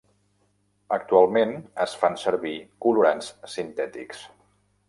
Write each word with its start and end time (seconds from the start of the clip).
Actualment 0.97 1.53
es 1.87 1.95
fan 2.05 2.19
servir 2.23 2.57
colorants 2.87 3.33
sintètics. 3.59 4.29